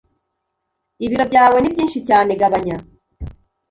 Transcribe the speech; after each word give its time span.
Ibiro 1.05 1.23
byawe 1.31 1.57
nibyinshi 1.59 1.99
cyane 2.07 2.31
gabanya 2.39 2.75